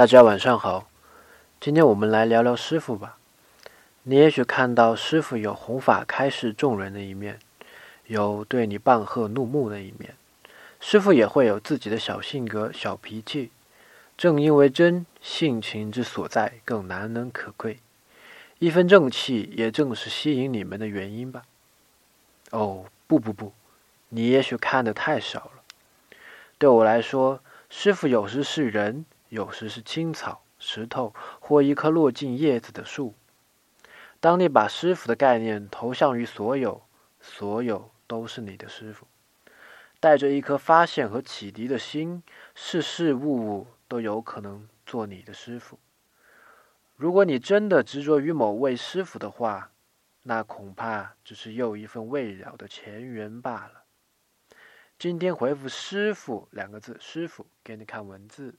[0.00, 0.88] 大家晚上好，
[1.60, 3.18] 今天我们来聊聊师傅吧。
[4.04, 7.38] 你也许看到师傅有弘法开示众人的一面，
[8.06, 10.14] 有对你棒喝怒目的一面。
[10.80, 13.50] 师傅也会有自己的小性格、小脾气。
[14.16, 17.76] 正因为真性情之所在，更难能可贵。
[18.58, 21.42] 一分正气，也正是吸引你们的原因吧。
[22.52, 23.52] 哦，不不不，
[24.08, 26.16] 你也许看的太少了。
[26.56, 29.04] 对我来说，师傅有时是人。
[29.30, 33.14] 有时是青草、石头或一棵落尽叶子的树。
[34.20, 36.82] 当你把师傅的概念投向于所有，
[37.20, 39.06] 所有都是你的师傅。
[39.98, 42.22] 带着一颗发现和启迪的心，
[42.54, 45.78] 事事物物都有可能做你的师傅。
[46.96, 49.70] 如果你真的执着于某位师傅的话，
[50.24, 53.84] 那恐怕只是又一份未了的前缘罢了。
[54.98, 58.54] 今天回复“师傅”两个字，师傅给你看文字。